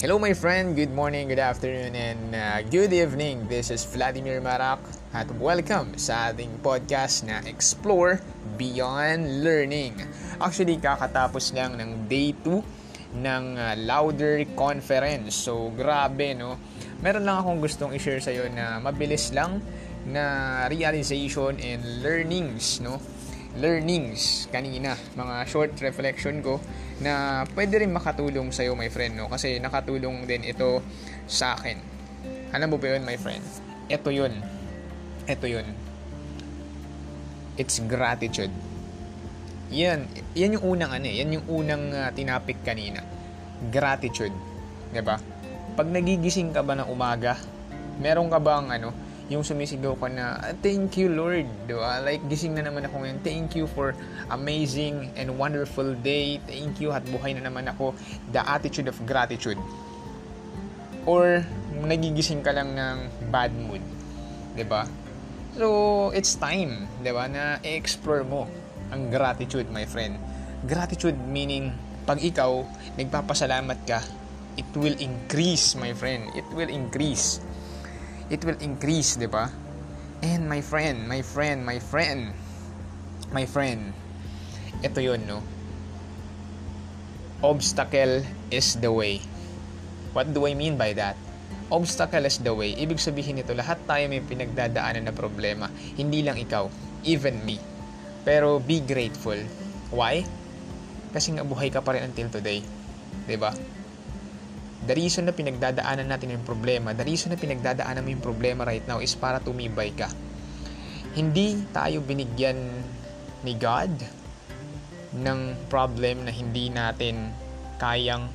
Hello 0.00 0.16
my 0.16 0.32
friend, 0.32 0.72
good 0.72 0.88
morning, 0.96 1.28
good 1.28 1.36
afternoon, 1.36 1.92
and 1.92 2.32
uh, 2.32 2.64
good 2.72 2.88
evening. 2.88 3.44
This 3.52 3.68
is 3.68 3.84
Vladimir 3.84 4.40
Marak 4.40 4.80
at 5.12 5.28
welcome 5.36 5.92
sa 6.00 6.32
ating 6.32 6.64
podcast 6.64 7.28
na 7.28 7.44
Explore 7.44 8.16
Beyond 8.56 9.44
Learning. 9.44 9.92
Actually, 10.40 10.80
kakatapos 10.80 11.52
lang 11.52 11.76
ng 11.76 12.08
day 12.08 12.32
2 12.32 13.20
ng 13.20 13.44
uh, 13.60 13.76
Louder 13.76 14.48
Conference. 14.56 15.36
So, 15.36 15.68
grabe 15.76 16.32
no. 16.32 16.56
Meron 17.04 17.28
lang 17.28 17.44
akong 17.44 17.60
gustong 17.60 17.92
i-share 17.92 18.24
sa 18.24 18.32
iyo 18.32 18.48
na 18.48 18.80
mabilis 18.80 19.36
lang 19.36 19.60
na 20.08 20.64
realization 20.72 21.60
and 21.60 22.00
learnings 22.00 22.80
no 22.80 22.96
learnings 23.58 24.46
kanina, 24.54 24.94
mga 25.18 25.34
short 25.50 25.74
reflection 25.82 26.38
ko 26.44 26.62
na 27.02 27.42
pwede 27.56 27.82
rin 27.82 27.90
makatulong 27.90 28.54
sa 28.54 28.62
iyo 28.62 28.76
my 28.78 28.92
friend 28.92 29.16
no 29.18 29.26
kasi 29.26 29.58
nakatulong 29.58 30.28
din 30.28 30.46
ito 30.46 30.84
sa 31.26 31.58
akin. 31.58 31.80
Ano 32.54 32.64
mo 32.70 32.76
ba 32.78 32.94
yun 32.94 33.02
my 33.02 33.18
friend? 33.18 33.42
Ito 33.90 34.14
yun. 34.14 34.34
Ito 35.26 35.46
yun. 35.50 35.66
It's 37.58 37.82
gratitude. 37.82 38.54
Yan, 39.70 40.06
yan 40.34 40.58
yung 40.58 40.74
unang 40.74 40.90
ano 40.90 41.06
eh, 41.06 41.22
yan 41.22 41.38
yung 41.38 41.46
unang 41.46 41.94
uh, 41.94 42.10
tinapik 42.10 42.58
kanina. 42.66 43.02
Gratitude. 43.70 44.34
ba? 45.02 45.18
Pag 45.78 45.86
nagigising 45.90 46.50
ka 46.50 46.66
ba 46.66 46.74
ng 46.74 46.90
umaga, 46.90 47.38
meron 48.02 48.26
ka 48.26 48.42
bang 48.42 48.66
ano, 48.66 48.90
yung 49.30 49.46
sumisigaw 49.46 49.94
ka 49.94 50.10
na, 50.10 50.42
thank 50.58 50.98
you 50.98 51.06
Lord, 51.06 51.46
di 51.70 51.74
ba? 51.78 52.02
Like, 52.02 52.18
gising 52.26 52.58
na 52.58 52.66
naman 52.66 52.82
ako 52.82 53.06
ngayon. 53.06 53.22
Thank 53.22 53.54
you 53.54 53.70
for 53.70 53.94
amazing 54.34 55.14
and 55.14 55.38
wonderful 55.38 55.86
day. 56.02 56.42
Thank 56.50 56.82
you 56.82 56.90
at 56.90 57.06
buhay 57.06 57.38
na 57.38 57.46
naman 57.46 57.70
ako. 57.70 57.94
The 58.34 58.42
attitude 58.42 58.90
of 58.90 58.98
gratitude. 59.06 59.56
Or, 61.06 61.46
nagigising 61.78 62.42
ka 62.42 62.50
lang 62.50 62.74
ng 62.74 62.96
bad 63.30 63.54
mood. 63.54 63.80
Di 64.58 64.66
ba? 64.66 64.90
So, 65.54 66.10
it's 66.10 66.34
time, 66.34 66.90
di 66.98 67.14
ba, 67.14 67.30
na 67.30 67.62
i-explore 67.62 68.26
mo 68.26 68.50
ang 68.90 69.14
gratitude, 69.14 69.70
my 69.70 69.86
friend. 69.86 70.18
Gratitude 70.66 71.14
meaning, 71.30 71.70
pag 72.02 72.18
ikaw, 72.18 72.66
nagpapasalamat 72.98 73.78
ka, 73.86 74.02
it 74.58 74.66
will 74.74 74.98
increase, 74.98 75.78
my 75.78 75.94
friend. 75.94 76.26
It 76.34 76.50
will 76.50 76.66
increase 76.66 77.38
it 78.30 78.40
will 78.46 78.56
increase, 78.62 79.18
'di 79.18 79.26
ba? 79.26 79.50
And 80.22 80.46
my 80.46 80.62
friend, 80.62 81.04
my 81.10 81.20
friend, 81.20 81.66
my 81.66 81.82
friend, 81.82 82.32
my 83.34 83.44
friend, 83.44 83.92
ito 84.80 84.98
'yon, 85.02 85.26
no? 85.26 85.42
Obstacle 87.42 88.22
is 88.52 88.78
the 88.78 88.92
way. 88.92 89.18
What 90.12 90.30
do 90.30 90.44
I 90.44 90.54
mean 90.54 90.78
by 90.78 90.92
that? 90.94 91.16
Obstacle 91.70 92.26
is 92.26 92.42
the 92.42 92.52
way. 92.52 92.74
Ibig 92.74 92.98
sabihin 92.98 93.38
nito, 93.38 93.54
lahat 93.54 93.78
tayo 93.86 94.10
may 94.10 94.20
pinagdadaanan 94.20 95.06
na 95.06 95.14
problema. 95.14 95.70
Hindi 95.94 96.20
lang 96.20 96.36
ikaw, 96.36 96.66
even 97.06 97.40
me. 97.46 97.56
Pero 98.26 98.60
be 98.60 98.82
grateful. 98.84 99.38
Why? 99.94 100.26
Kasi 101.10 101.34
nga 101.34 101.46
buhay 101.46 101.72
ka 101.72 101.80
pa 101.80 101.96
rin 101.96 102.06
until 102.06 102.28
today. 102.28 102.60
'Di 103.26 103.36
ba? 103.40 103.50
The 104.86 104.94
reason 104.96 105.28
na 105.28 105.34
pinagdadaanan 105.36 106.08
natin 106.08 106.32
yung 106.32 106.44
problema, 106.46 106.96
the 106.96 107.04
reason 107.04 107.32
na 107.32 107.38
pinagdadaanan 107.38 108.00
mo 108.00 108.08
yung 108.16 108.24
problema 108.24 108.64
right 108.64 108.84
now 108.88 108.96
is 109.02 109.12
para 109.12 109.36
tumibay 109.42 109.92
ka. 109.92 110.08
Hindi 111.12 111.60
tayo 111.74 112.00
binigyan 112.00 112.56
ni 113.44 113.52
God 113.58 113.92
ng 115.20 115.68
problem 115.68 116.24
na 116.24 116.32
hindi 116.32 116.70
natin 116.72 117.34
kayang 117.76 118.30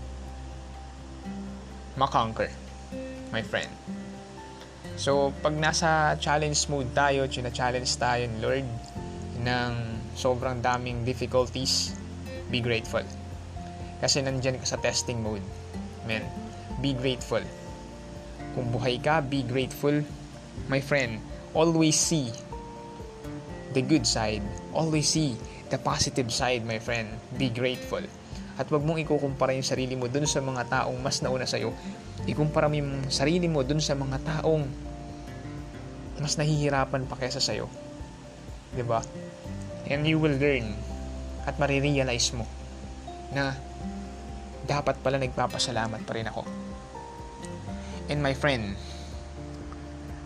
makonquer, 1.95 2.51
my 3.31 3.41
friend. 3.41 3.71
So, 4.99 5.31
pag 5.39 5.55
nasa 5.55 6.15
challenge 6.19 6.67
mode 6.67 6.91
tayo, 6.93 7.25
china-challenge 7.27 7.89
tayo 7.99 8.23
ng 8.27 8.37
Lord 8.43 8.67
ng 9.43 9.71
sobrang 10.15 10.59
daming 10.63 11.03
difficulties, 11.03 11.95
be 12.51 12.59
grateful. 12.59 13.03
Kasi 13.99 14.23
nandyan 14.23 14.59
ka 14.59 14.67
sa 14.67 14.77
testing 14.79 15.19
mode 15.23 15.43
Men, 16.05 16.25
be 16.79 16.93
grateful. 16.93 17.41
Kung 18.53 18.71
buhay 18.71 19.01
ka, 19.01 19.19
be 19.25 19.41
grateful. 19.43 20.05
My 20.71 20.79
friend, 20.79 21.19
always 21.51 21.97
see 21.97 22.31
the 23.75 23.83
good 23.83 24.07
side. 24.07 24.45
Always 24.71 25.09
see 25.11 25.35
the 25.67 25.81
positive 25.81 26.31
side, 26.31 26.63
my 26.63 26.79
friend. 26.79 27.09
Be 27.35 27.51
grateful. 27.51 28.01
At 28.55 28.71
wag 28.71 28.87
mong 28.87 29.03
ikukumpara 29.03 29.51
yung 29.51 29.67
sarili 29.67 29.99
mo 29.99 30.07
dun 30.07 30.23
sa 30.23 30.39
mga 30.39 30.63
taong 30.71 30.95
mas 31.03 31.19
nauna 31.19 31.43
sa'yo. 31.43 31.75
Ikumpara 32.23 32.71
mo 32.71 32.79
yung 32.79 33.11
sarili 33.11 33.51
mo 33.51 33.67
dun 33.67 33.83
sa 33.83 33.99
mga 33.99 34.23
taong 34.23 34.63
mas 36.23 36.39
nahihirapan 36.39 37.03
pa 37.11 37.19
kaysa 37.19 37.43
sa'yo. 37.43 37.67
ba? 37.67 38.75
Diba? 38.79 38.99
And 39.91 40.07
you 40.07 40.17
will 40.17 40.33
learn 40.39 40.71
at 41.43 41.59
marirealize 41.59 42.31
mo 42.31 42.47
na 43.35 43.53
dapat 44.65 44.99
pala 44.99 45.21
nagpapasalamat 45.21 46.01
pa 46.03 46.13
rin 46.17 46.27
ako. 46.27 46.43
And 48.09 48.21
my 48.21 48.33
friend, 48.37 48.77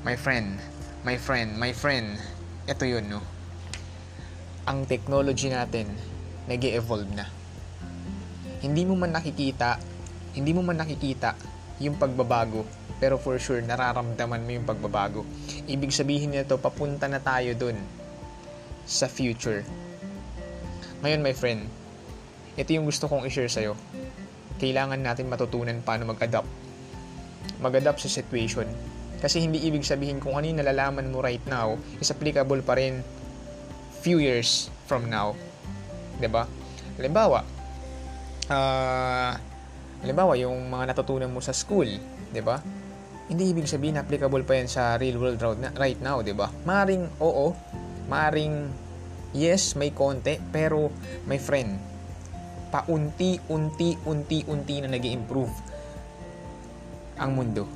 my 0.03 0.15
friend, 0.15 0.59
my 1.03 1.15
friend, 1.15 1.55
my 1.59 1.71
friend, 1.71 2.19
ito 2.67 2.83
yun, 2.83 3.07
no? 3.07 3.21
Ang 4.67 4.87
technology 4.87 5.51
natin, 5.51 5.91
nag 6.47 6.63
evolve 6.63 7.11
na. 7.11 7.27
Hindi 8.59 8.83
mo 8.83 8.99
man 8.99 9.15
nakikita, 9.15 9.79
hindi 10.35 10.51
mo 10.51 10.63
man 10.63 10.79
nakikita 10.79 11.35
yung 11.79 11.95
pagbabago, 11.95 12.67
pero 12.99 13.15
for 13.15 13.39
sure, 13.39 13.63
nararamdaman 13.63 14.43
mo 14.43 14.51
yung 14.51 14.67
pagbabago. 14.67 15.23
Ibig 15.67 15.95
sabihin 15.95 16.35
nito, 16.35 16.59
papunta 16.59 17.07
na 17.07 17.23
tayo 17.23 17.55
dun 17.55 17.79
sa 18.83 19.07
future. 19.07 19.63
Ngayon, 20.99 21.23
my 21.23 21.31
friend, 21.31 21.63
ito 22.59 22.75
yung 22.75 22.83
gusto 22.83 23.07
kong 23.07 23.23
i-share 23.23 23.47
sa'yo 23.47 23.73
kailangan 24.59 24.99
natin 24.99 25.31
matutunan 25.31 25.79
paano 25.81 26.11
mag-adapt. 26.11 26.45
Mag-adapt 27.63 28.03
sa 28.03 28.11
situation. 28.11 28.67
Kasi 29.23 29.39
hindi 29.43 29.63
ibig 29.63 29.87
sabihin 29.87 30.19
kung 30.19 30.35
ano 30.35 30.51
yung 30.51 30.59
nalalaman 30.59 31.07
mo 31.07 31.23
right 31.23 31.43
now 31.47 31.79
is 32.03 32.11
applicable 32.11 32.59
pa 32.63 32.75
rin 32.75 32.99
few 34.03 34.19
years 34.19 34.67
from 34.87 35.07
now. 35.07 35.35
ba? 36.19 36.23
Diba? 36.23 36.43
Halimbawa, 36.99 37.39
uh, 38.51 39.31
halimbawa 40.03 40.35
yung 40.35 40.67
mga 40.67 40.91
natutunan 40.91 41.31
mo 41.31 41.39
sa 41.39 41.55
school, 41.55 41.87
ba? 42.43 42.59
Hindi 43.31 43.55
ibig 43.55 43.71
sabihin 43.71 43.95
applicable 43.95 44.43
pa 44.43 44.59
yan 44.59 44.67
sa 44.67 44.99
real 44.99 45.15
world 45.15 45.39
right 45.77 46.01
now, 46.01 46.19
'di 46.19 46.33
ba? 46.33 46.49
Maring 46.65 47.21
oo, 47.21 47.53
maring 48.09 48.67
yes, 49.31 49.77
may 49.77 49.93
konti, 49.93 50.41
pero 50.49 50.89
my 51.29 51.37
friend, 51.37 51.77
paunti-unti-unti-unti 52.69 54.75
na 54.85 54.89
nag 54.93 55.05
improve 55.05 55.53
ang 57.19 57.35
mundo. 57.35 57.67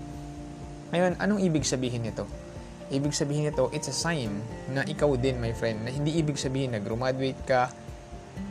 Ngayon, 0.94 1.18
anong 1.20 1.42
ibig 1.42 1.66
sabihin 1.66 2.04
nito? 2.06 2.28
Ibig 2.94 3.18
sabihin 3.18 3.50
nito, 3.50 3.74
it's 3.74 3.90
a 3.90 3.96
sign 3.96 4.30
na 4.70 4.86
ikaw 4.86 5.18
din, 5.18 5.42
my 5.42 5.54
friend, 5.58 5.82
na 5.84 5.92
hindi 5.92 6.12
ibig 6.16 6.38
sabihin 6.38 6.72
na 6.78 6.80
graduate 6.80 7.44
ka 7.44 7.74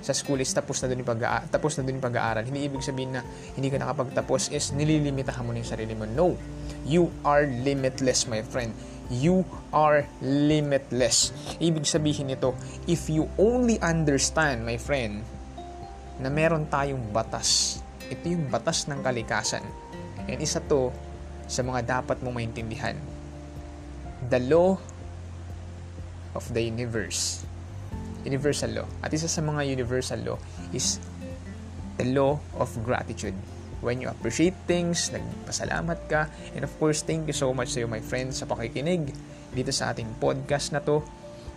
sa 0.03 0.15
school 0.15 0.39
is 0.43 0.51
tapos 0.51 0.83
na 0.83 0.91
doon 0.91 1.07
pag 1.07 1.47
tapos 1.47 1.79
na 1.79 1.87
doon 1.87 2.03
pag-aaral. 2.03 2.43
Hindi 2.43 2.67
ibig 2.67 2.83
sabihin 2.83 3.15
na 3.19 3.23
hindi 3.55 3.71
ka 3.71 3.79
nakapagtapos 3.79 4.51
is 4.51 4.75
nililimitahan 4.75 5.47
mo 5.47 5.55
na 5.55 5.63
yung 5.63 5.71
sarili 5.71 5.95
mo. 5.95 6.07
No. 6.07 6.35
You 6.83 7.15
are 7.23 7.47
limitless, 7.47 8.27
my 8.27 8.43
friend. 8.43 8.75
You 9.07 9.47
are 9.71 10.03
limitless. 10.23 11.31
Ibig 11.63 11.87
sabihin 11.87 12.35
nito, 12.35 12.59
if 12.91 13.07
you 13.07 13.31
only 13.39 13.79
understand, 13.79 14.67
my 14.67 14.75
friend, 14.75 15.23
na 16.21 16.29
meron 16.29 16.69
tayong 16.69 17.13
batas. 17.15 17.81
Ito 18.13 18.29
yung 18.29 18.53
batas 18.53 18.85
ng 18.91 19.01
kalikasan. 19.01 19.65
And 20.29 20.39
isa 20.43 20.61
to 20.69 20.93
sa 21.49 21.65
mga 21.65 22.01
dapat 22.01 22.21
mong 22.21 22.37
maintindihan. 22.37 22.97
The 24.29 24.41
law 24.45 24.77
of 26.37 26.45
the 26.53 26.61
universe. 26.61 27.45
Universal 28.25 28.83
law. 28.83 28.89
At 29.01 29.13
isa 29.13 29.29
sa 29.29 29.41
mga 29.41 29.65
universal 29.67 30.21
law 30.25 30.39
is 30.71 31.01
the 31.97 32.09
law 32.13 32.39
of 32.61 32.69
gratitude. 32.85 33.37
When 33.83 33.99
you 33.99 34.07
appreciate 34.07 34.55
things, 34.71 35.11
nagpasalamat 35.11 36.07
ka. 36.07 36.31
And 36.55 36.63
of 36.63 36.71
course, 36.79 37.03
thank 37.03 37.27
you 37.27 37.35
so 37.35 37.51
much 37.51 37.75
sa 37.75 37.83
iyo, 37.83 37.91
my 37.91 37.99
friends, 37.99 38.39
sa 38.39 38.47
pakikinig 38.47 39.11
dito 39.53 39.75
sa 39.75 39.91
ating 39.91 40.07
podcast 40.23 40.71
na 40.71 40.81
to. 40.87 41.03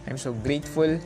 I'm 0.09 0.17
so 0.17 0.33
grateful. 0.33 0.97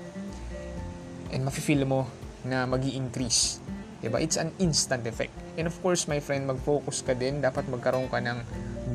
And 1.30 1.42
mafe-feel 1.44 1.84
mo 1.84 2.19
na 2.48 2.64
mag 2.64 2.84
increase 2.86 3.60
Diba? 4.00 4.24
It's 4.24 4.40
an 4.40 4.56
instant 4.64 5.04
effect. 5.04 5.36
And 5.60 5.68
of 5.68 5.76
course, 5.84 6.08
my 6.08 6.24
friend, 6.24 6.48
mag-focus 6.48 7.04
ka 7.04 7.12
din. 7.12 7.44
Dapat 7.44 7.68
magkaroon 7.68 8.08
ka 8.08 8.24
ng 8.24 8.40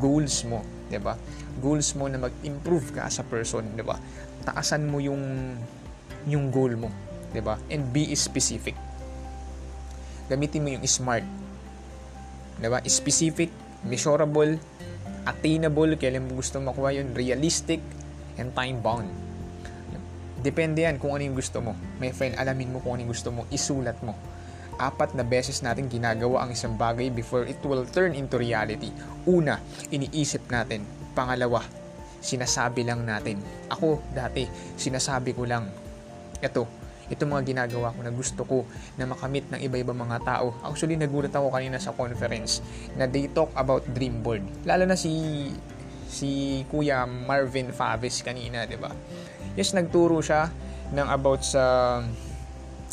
goals 0.00 0.48
mo. 0.48 0.64
Diba? 0.88 1.20
Goals 1.60 1.92
mo 1.92 2.08
na 2.08 2.16
mag-improve 2.16 2.96
ka 2.96 3.04
as 3.04 3.20
a 3.20 3.24
person. 3.28 3.68
Diba? 3.76 4.00
Taasan 4.48 4.88
mo 4.88 5.04
yung, 5.04 5.54
yung 6.24 6.48
goal 6.48 6.72
mo. 6.80 6.88
Diba? 7.36 7.60
And 7.68 7.92
be 7.92 8.08
specific. 8.16 8.72
Gamitin 10.32 10.64
mo 10.64 10.72
yung 10.72 10.84
SMART. 10.88 11.28
Diba? 12.64 12.80
Specific, 12.88 13.52
measurable, 13.84 14.56
attainable, 15.28 16.00
kailan 16.00 16.24
mo 16.24 16.40
gusto 16.40 16.56
makuha 16.64 16.96
yun, 16.96 17.12
realistic, 17.12 17.84
and 18.40 18.56
time-bound. 18.56 19.23
Depende 20.44 20.84
yan 20.84 21.00
kung 21.00 21.16
ano 21.16 21.24
yung 21.24 21.40
gusto 21.40 21.64
mo. 21.64 21.72
My 21.96 22.12
friend, 22.12 22.36
alamin 22.36 22.68
mo 22.68 22.84
kung 22.84 23.00
ano 23.00 23.08
yung 23.08 23.12
gusto 23.16 23.32
mo, 23.32 23.48
isulat 23.48 23.96
mo. 24.04 24.12
Apat 24.76 25.16
na 25.16 25.24
beses 25.24 25.64
natin 25.64 25.88
ginagawa 25.88 26.44
ang 26.44 26.52
isang 26.52 26.76
bagay 26.76 27.08
before 27.08 27.48
it 27.48 27.56
will 27.64 27.88
turn 27.88 28.12
into 28.12 28.36
reality. 28.36 28.92
Una, 29.24 29.56
iniisip 29.88 30.44
natin. 30.52 30.84
Pangalawa, 31.16 31.64
sinasabi 32.20 32.84
lang 32.84 33.08
natin. 33.08 33.40
Ako, 33.72 34.04
dati, 34.12 34.44
sinasabi 34.76 35.32
ko 35.32 35.48
lang. 35.48 35.64
Ito, 36.44 36.68
ito 37.08 37.22
mga 37.24 37.44
ginagawa 37.44 37.92
ko 37.96 38.00
na 38.04 38.12
gusto 38.12 38.42
ko 38.44 38.58
na 39.00 39.08
makamit 39.08 39.48
ng 39.48 39.60
iba-ibang 39.64 39.96
mga 39.96 40.28
tao. 40.28 40.56
Actually, 40.60 41.00
nagulat 41.00 41.32
ako 41.32 41.52
kanina 41.52 41.80
sa 41.80 41.96
conference 41.96 42.60
na 43.00 43.08
they 43.08 43.32
talk 43.32 43.48
about 43.56 43.84
dream 43.96 44.20
board. 44.20 44.44
Lalo 44.68 44.84
na 44.84 44.96
si 44.96 45.48
si 46.08 46.62
Kuya 46.70 47.04
Marvin 47.04 47.74
Faves 47.74 48.22
kanina, 48.22 48.64
'di 48.64 48.78
ba? 48.80 48.92
Yes, 49.54 49.74
nagturo 49.74 50.18
siya 50.18 50.50
ng 50.90 51.08
about 51.10 51.42
sa 51.46 51.64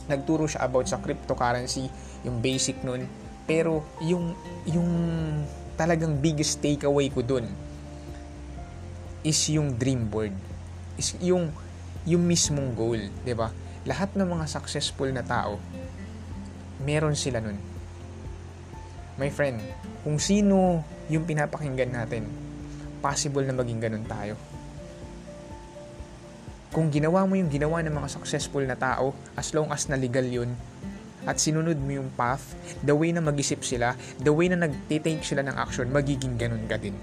nagturo 0.09 0.49
siya 0.49 0.65
about 0.65 0.89
sa 0.89 1.01
cryptocurrency, 1.01 1.89
yung 2.25 2.41
basic 2.41 2.81
nun. 2.85 3.05
Pero 3.49 3.85
yung 4.01 4.33
yung 4.69 4.89
talagang 5.75 6.21
biggest 6.21 6.61
takeaway 6.61 7.09
ko 7.09 7.25
dun 7.25 7.49
is 9.25 9.37
yung 9.49 9.77
dream 9.77 10.09
board. 10.09 10.33
Is 10.97 11.17
yung 11.21 11.49
yung 12.05 12.23
mismong 12.25 12.73
goal, 12.73 13.01
'di 13.25 13.33
ba? 13.33 13.49
Lahat 13.85 14.13
ng 14.13 14.29
mga 14.29 14.45
successful 14.45 15.09
na 15.09 15.25
tao 15.25 15.57
meron 16.81 17.13
sila 17.13 17.37
nun. 17.41 17.57
My 19.21 19.29
friend, 19.29 19.61
kung 20.01 20.17
sino 20.17 20.81
yung 21.13 21.29
pinapakinggan 21.29 21.93
natin, 21.93 22.25
possible 23.05 23.45
na 23.45 23.53
maging 23.53 23.81
ganun 23.81 24.05
tayo. 24.09 24.33
Kung 26.71 26.87
ginawa 26.87 27.27
mo 27.27 27.35
yung 27.35 27.51
ginawa 27.51 27.83
ng 27.83 27.91
mga 27.91 28.07
successful 28.07 28.63
na 28.63 28.79
tao, 28.79 29.11
as 29.35 29.51
long 29.51 29.67
as 29.75 29.91
na 29.91 29.99
legal 29.99 30.23
yun, 30.23 30.55
at 31.27 31.35
sinunod 31.35 31.75
mo 31.77 31.99
yung 31.99 32.09
path, 32.15 32.55
the 32.79 32.95
way 32.95 33.11
na 33.11 33.19
mag-isip 33.19 33.59
sila, 33.61 33.91
the 34.23 34.31
way 34.31 34.47
na 34.47 34.55
nag-take 34.55 35.19
sila 35.19 35.43
ng 35.43 35.51
action, 35.59 35.91
magiging 35.91 36.39
ganun 36.39 36.63
ka 36.71 36.79
din. 36.79 36.95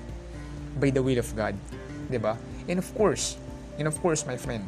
By 0.81 0.89
the 0.89 1.05
will 1.05 1.21
of 1.21 1.29
God. 1.37 1.53
ba? 1.53 2.09
Diba? 2.09 2.35
And 2.65 2.81
of 2.81 2.89
course, 2.97 3.37
and 3.77 3.85
of 3.85 3.95
course, 4.01 4.25
my 4.25 4.41
friend, 4.41 4.65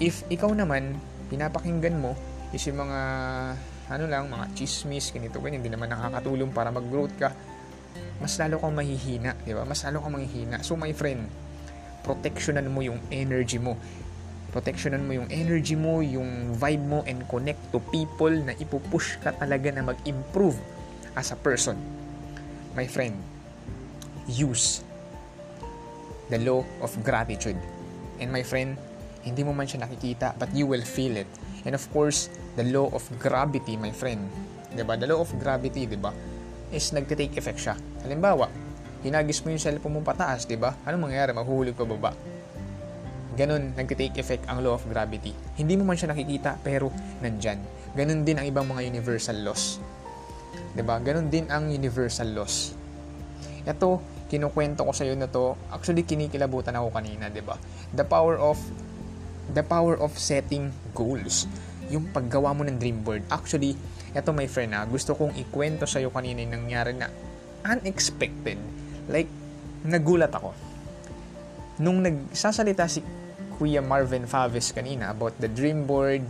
if 0.00 0.24
ikaw 0.32 0.56
naman, 0.56 0.96
pinapakinggan 1.28 2.00
mo, 2.00 2.16
is 2.56 2.64
yung 2.64 2.80
mga, 2.80 3.00
ano 3.92 4.04
lang, 4.08 4.32
mga 4.32 4.56
chismis, 4.56 5.12
ganito, 5.12 5.36
ganyan, 5.38 5.60
hindi 5.60 5.68
naman 5.68 5.92
nakakatulong 5.92 6.48
para 6.48 6.72
mag-growth 6.72 7.12
ka, 7.20 7.28
mas 8.24 8.40
lalo 8.40 8.56
kang 8.56 8.72
mahihina, 8.72 9.36
di 9.44 9.52
ba? 9.52 9.68
Mas 9.68 9.84
lalo 9.84 10.00
kang 10.00 10.16
mahihina. 10.16 10.64
So, 10.64 10.80
my 10.80 10.90
friend, 10.96 11.28
protectionan 12.06 12.70
mo 12.70 12.86
yung 12.86 13.02
energy 13.10 13.58
mo. 13.58 13.74
Protectionan 14.54 15.02
mo 15.04 15.12
yung 15.12 15.28
energy 15.28 15.74
mo, 15.74 16.00
yung 16.00 16.54
vibe 16.54 16.84
mo, 16.86 16.98
and 17.04 17.26
connect 17.26 17.60
to 17.74 17.82
people 17.90 18.30
na 18.30 18.54
ipupush 18.56 19.18
ka 19.20 19.34
talaga 19.34 19.74
na 19.74 19.82
mag-improve 19.82 20.56
as 21.18 21.34
a 21.34 21.38
person. 21.42 21.74
My 22.78 22.86
friend, 22.86 23.18
use 24.30 24.86
the 26.30 26.38
law 26.40 26.62
of 26.80 26.94
gratitude. 27.02 27.58
And 28.22 28.30
my 28.30 28.46
friend, 28.46 28.78
hindi 29.26 29.42
mo 29.42 29.52
man 29.52 29.66
siya 29.66 29.82
nakikita, 29.82 30.38
but 30.38 30.48
you 30.54 30.64
will 30.70 30.86
feel 30.86 31.18
it. 31.18 31.28
And 31.66 31.74
of 31.74 31.82
course, 31.90 32.30
the 32.54 32.64
law 32.70 32.88
of 32.94 33.02
gravity, 33.18 33.74
my 33.74 33.90
friend. 33.90 34.30
Diba? 34.72 34.94
The 34.94 35.10
law 35.10 35.20
of 35.20 35.34
gravity, 35.42 35.90
diba? 35.90 36.14
Is 36.70 36.94
nagte-take 36.94 37.34
effect 37.34 37.60
siya. 37.60 37.74
Halimbawa, 38.06 38.46
hinagis 39.06 39.40
mo 39.46 39.54
yung 39.54 39.62
cellphone 39.62 39.94
mo 39.94 40.00
pataas, 40.02 40.50
di 40.50 40.58
ba? 40.58 40.74
Anong 40.82 41.06
mangyayari? 41.06 41.30
Mahuhulog 41.30 41.78
pa 41.78 41.86
baba. 41.86 42.10
Ganon, 43.38 43.76
nagtitake 43.78 44.18
effect 44.18 44.48
ang 44.50 44.64
law 44.64 44.74
of 44.74 44.84
gravity. 44.90 45.30
Hindi 45.54 45.78
mo 45.78 45.86
man 45.86 45.94
siya 45.94 46.10
nakikita, 46.10 46.58
pero 46.58 46.90
nandyan. 47.22 47.62
Ganon 47.94 48.26
din 48.26 48.40
ang 48.40 48.46
ibang 48.48 48.66
mga 48.66 48.82
universal 48.82 49.38
laws. 49.46 49.78
Ba? 50.76 50.98
Ganon 51.00 51.30
din 51.30 51.46
ang 51.52 51.70
universal 51.70 52.32
laws. 52.34 52.72
Ito, 53.62 54.02
kinukwento 54.26 54.82
ko 54.82 54.90
sa 54.90 55.06
iyo 55.06 55.14
na 55.14 55.30
to, 55.30 55.54
actually 55.70 56.02
kinikilabutan 56.02 56.74
ako 56.74 56.90
kanina, 56.90 57.30
di 57.30 57.44
ba? 57.44 57.54
The 57.94 58.02
power 58.02 58.40
of 58.40 58.58
the 59.54 59.62
power 59.62 59.94
of 59.94 60.16
setting 60.18 60.74
goals. 60.96 61.46
Yung 61.92 62.10
paggawa 62.10 62.50
mo 62.50 62.66
ng 62.66 62.80
dream 62.82 63.06
board. 63.06 63.22
Actually, 63.30 63.78
ito 64.16 64.30
my 64.34 64.48
friend 64.50 64.74
ha, 64.74 64.82
gusto 64.88 65.14
kong 65.14 65.36
ikwento 65.38 65.84
sa 65.84 66.00
iyo 66.02 66.10
kanina 66.10 66.42
yung 66.42 66.56
nangyari 66.56 66.96
na 66.96 67.12
unexpected 67.68 68.58
Like, 69.06 69.30
nagulat 69.86 70.32
ako. 70.34 70.50
Nung 71.82 72.00
nagsasalita 72.02 72.88
si 72.88 73.04
Kuya 73.56 73.80
Marvin 73.80 74.28
Faves 74.28 74.72
kanina 74.72 75.12
about 75.12 75.36
the 75.40 75.48
dream 75.48 75.84
board, 75.84 76.24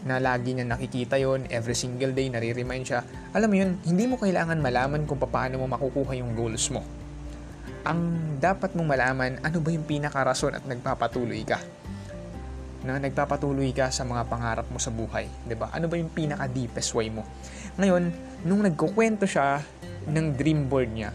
na 0.00 0.16
lagi 0.16 0.56
niya 0.56 0.64
nakikita 0.64 1.20
yon 1.20 1.44
every 1.52 1.76
single 1.76 2.12
day, 2.16 2.32
nare-remind 2.32 2.88
siya. 2.88 3.04
Alam 3.36 3.48
mo 3.52 3.56
yun, 3.60 3.70
hindi 3.84 4.04
mo 4.08 4.16
kailangan 4.16 4.56
malaman 4.56 5.04
kung 5.04 5.20
paano 5.20 5.60
mo 5.60 5.66
makukuha 5.68 6.16
yung 6.16 6.32
goals 6.32 6.72
mo. 6.72 6.80
Ang 7.84 8.00
dapat 8.40 8.72
mong 8.76 8.88
malaman, 8.88 9.32
ano 9.44 9.58
ba 9.60 9.68
yung 9.72 9.84
pinakarason 9.84 10.56
at 10.56 10.64
nagpapatuloy 10.64 11.44
ka? 11.44 11.60
Na 12.84 12.96
nagpapatuloy 12.96 13.76
ka 13.76 13.92
sa 13.92 14.08
mga 14.08 14.24
pangarap 14.24 14.66
mo 14.72 14.80
sa 14.80 14.88
buhay, 14.88 15.28
'di 15.44 15.52
ba? 15.52 15.68
Ano 15.68 15.84
ba 15.84 16.00
yung 16.00 16.08
pinaka 16.08 16.48
deepest 16.48 16.96
way 16.96 17.12
mo? 17.12 17.28
Ngayon, 17.76 18.08
nung 18.48 18.64
nagkukwento 18.64 19.28
siya 19.28 19.60
ng 20.08 20.32
dream 20.32 20.64
board 20.64 20.88
niya, 20.88 21.12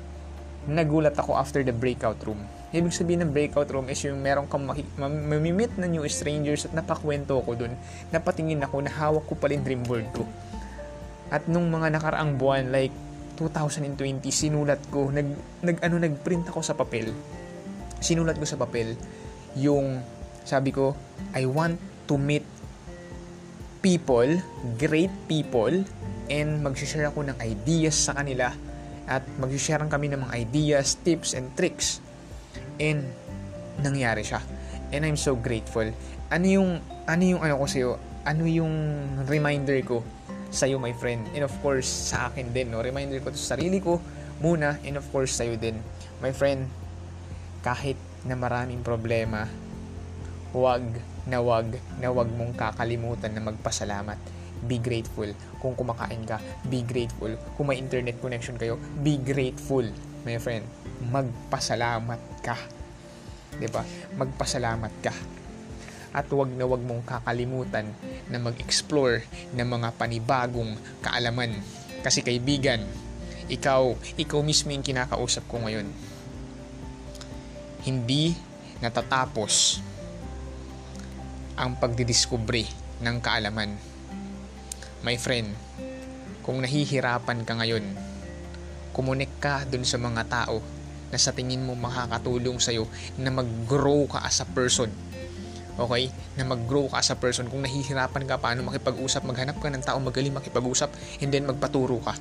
nagulat 0.66 1.14
ako 1.14 1.38
after 1.38 1.62
the 1.62 1.74
breakout 1.74 2.18
room. 2.26 2.42
Ibig 2.74 2.92
sabihin 2.92 3.22
ng 3.24 3.32
breakout 3.32 3.70
room 3.72 3.88
is 3.88 4.02
yung 4.04 4.20
meron 4.20 4.50
kang 4.50 4.66
maki- 4.66 4.90
mamimit 4.98 5.72
na 5.78 5.88
new 5.88 6.04
strangers 6.10 6.66
at 6.66 6.74
napakwento 6.74 7.40
ko 7.40 7.52
dun. 7.54 7.74
Napatingin 8.10 8.66
ako 8.66 8.84
na 8.84 8.92
hawak 8.92 9.24
ko 9.30 9.38
pa 9.38 9.48
rin 9.48 9.62
dream 9.62 9.86
board 9.86 10.10
ko. 10.12 10.26
At 11.30 11.46
nung 11.48 11.70
mga 11.70 11.94
nakaraang 11.96 12.36
buwan, 12.36 12.74
like 12.74 12.94
2020, 13.38 13.96
sinulat 14.28 14.82
ko, 14.90 15.08
nag, 15.14 15.28
nag, 15.62 15.78
ano, 15.86 15.96
nagprint 16.02 16.50
ako 16.50 16.60
sa 16.66 16.74
papel. 16.74 17.14
Sinulat 18.02 18.36
ko 18.36 18.46
sa 18.46 18.60
papel 18.60 18.98
yung, 19.56 20.02
sabi 20.44 20.74
ko, 20.76 20.98
I 21.32 21.48
want 21.48 21.80
to 22.12 22.20
meet 22.20 22.46
people, 23.80 24.28
great 24.82 25.14
people, 25.30 25.74
and 26.28 26.50
mag-share 26.66 27.08
ako 27.08 27.22
ng 27.22 27.38
ideas 27.40 27.94
sa 27.94 28.18
kanila 28.18 28.50
at 29.06 29.22
mag-share 29.38 29.86
kami 29.86 30.10
ng 30.10 30.26
mga 30.26 30.34
ideas, 30.38 30.98
tips, 31.02 31.38
and 31.38 31.54
tricks. 31.54 32.02
And 32.82 33.06
nangyari 33.80 34.26
siya. 34.26 34.42
And 34.94 35.06
I'm 35.06 35.20
so 35.20 35.38
grateful. 35.38 35.86
Ano 36.30 36.46
yung 36.46 36.70
ano 37.06 37.24
yung 37.24 37.42
ano 37.42 37.62
ko 37.62 37.66
sa'yo? 37.70 37.92
Ano 38.26 38.50
yung 38.50 38.74
reminder 39.30 39.78
ko 39.86 40.02
sa 40.50 40.66
iyo, 40.66 40.82
my 40.82 40.96
friend? 40.98 41.28
And 41.38 41.46
of 41.46 41.54
course, 41.62 41.86
sa 41.86 42.32
akin 42.32 42.50
din, 42.56 42.74
no? 42.74 42.82
Reminder 42.82 43.22
ko 43.22 43.30
to 43.30 43.38
sa 43.38 43.58
sarili 43.58 43.84
ko 43.84 44.02
muna 44.40 44.80
and 44.84 44.98
of 44.98 45.06
course 45.14 45.38
sa 45.38 45.46
iyo 45.46 45.60
din. 45.60 45.78
My 46.24 46.34
friend, 46.34 46.66
kahit 47.62 48.00
na 48.26 48.34
maraming 48.34 48.82
problema, 48.82 49.46
wag 50.56 50.86
na 51.28 51.42
wag 51.42 51.78
na 52.00 52.10
wag 52.14 52.30
mong 52.32 52.54
kakalimutan 52.56 53.34
na 53.34 53.42
magpasalamat 53.44 54.18
be 54.66 54.82
grateful. 54.82 55.30
Kung 55.62 55.78
kumakain 55.78 56.26
ka, 56.26 56.42
be 56.68 56.82
grateful. 56.82 57.32
Kung 57.56 57.70
may 57.70 57.80
internet 57.80 58.18
connection 58.20 58.58
kayo, 58.58 58.82
be 59.02 59.22
grateful, 59.22 59.86
my 60.26 60.38
friend. 60.42 60.66
Magpasalamat 61.10 62.22
ka. 62.42 62.58
'Di 63.56 63.68
ba? 63.72 63.86
Magpasalamat 64.20 64.94
ka. 65.00 65.14
At 66.16 66.32
wag 66.32 66.52
na 66.56 66.64
wag 66.64 66.80
mong 66.80 67.04
kakalimutan 67.04 67.92
na 68.32 68.40
mag-explore 68.40 69.28
ng 69.52 69.68
mga 69.68 69.90
panibagong 70.00 70.80
kaalaman. 71.04 71.60
Kasi 72.00 72.24
kaibigan, 72.24 72.80
ikaw, 73.52 73.92
ikaw 74.16 74.40
mismo 74.40 74.72
yung 74.72 74.86
kinakausap 74.86 75.44
ko 75.52 75.60
ngayon. 75.68 75.92
Hindi 77.84 78.32
natatapos 78.80 79.84
ang 81.60 81.76
pagdidiskubre 81.76 82.64
ng 83.04 83.16
kaalaman 83.20 83.76
My 85.06 85.22
friend, 85.22 85.54
kung 86.42 86.66
nahihirapan 86.66 87.46
ka 87.46 87.54
ngayon, 87.62 87.86
kumunik 88.90 89.38
ka 89.38 89.62
dun 89.70 89.86
sa 89.86 90.02
mga 90.02 90.26
tao 90.26 90.66
na 91.14 91.22
sa 91.22 91.30
tingin 91.30 91.62
mo 91.62 91.78
makakatulong 91.78 92.58
sa'yo 92.58 92.90
na 93.22 93.30
mag-grow 93.30 94.10
ka 94.10 94.26
as 94.26 94.42
a 94.42 94.50
person. 94.50 94.90
Okay? 95.78 96.10
Na 96.42 96.50
mag-grow 96.50 96.90
ka 96.90 97.06
as 97.06 97.14
a 97.14 97.18
person. 97.22 97.46
Kung 97.54 97.62
nahihirapan 97.62 98.26
ka 98.26 98.42
paano 98.42 98.66
makipag-usap, 98.66 99.30
maghanap 99.30 99.62
ka 99.62 99.70
ng 99.70 99.86
tao 99.86 100.02
magaling 100.02 100.34
makipag-usap 100.34 100.90
and 101.22 101.30
then 101.30 101.46
magpaturo 101.46 102.02
ka. 102.02 102.18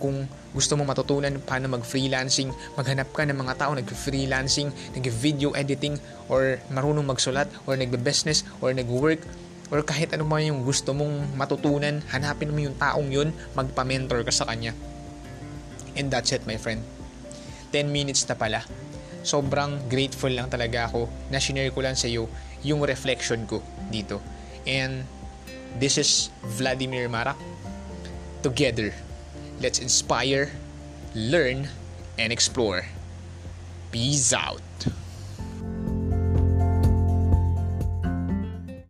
Kung 0.00 0.24
gusto 0.56 0.72
mo 0.80 0.88
matutunan 0.88 1.36
paano 1.44 1.68
mag-freelancing, 1.68 2.48
maghanap 2.80 3.12
ka 3.12 3.28
ng 3.28 3.36
mga 3.36 3.60
tao 3.60 3.76
nag-freelancing, 3.76 4.72
nag-video 4.96 5.52
editing, 5.52 6.00
or 6.32 6.64
marunong 6.72 7.12
magsulat, 7.12 7.44
or 7.68 7.76
nagbe-business, 7.76 8.40
or 8.64 8.72
nag-work, 8.72 9.20
or 9.70 9.82
kahit 9.82 10.14
ano 10.14 10.22
man 10.22 10.46
yung 10.46 10.62
gusto 10.62 10.94
mong 10.94 11.34
matutunan, 11.34 11.98
hanapin 12.10 12.54
mo 12.54 12.62
yung 12.62 12.76
taong 12.78 13.10
yun, 13.10 13.34
magpa-mentor 13.58 14.22
ka 14.22 14.32
sa 14.32 14.46
kanya. 14.46 14.70
And 15.98 16.12
that's 16.12 16.30
it, 16.30 16.46
my 16.46 16.60
friend. 16.60 16.84
10 17.74 17.90
minutes 17.90 18.22
na 18.30 18.38
pala. 18.38 18.62
Sobrang 19.26 19.82
grateful 19.90 20.30
lang 20.30 20.46
talaga 20.46 20.86
ako 20.86 21.10
na 21.34 21.42
shinare 21.42 21.74
ko 21.74 21.82
lang 21.82 21.98
sa 21.98 22.06
iyo 22.06 22.30
yung 22.62 22.86
reflection 22.86 23.42
ko 23.48 23.58
dito. 23.90 24.22
And 24.66 25.02
this 25.82 25.98
is 25.98 26.30
Vladimir 26.58 27.10
Marak. 27.10 27.38
Together, 28.46 28.94
let's 29.58 29.82
inspire, 29.82 30.54
learn, 31.18 31.66
and 32.22 32.30
explore. 32.30 32.86
Peace 33.90 34.30
out. 34.30 34.62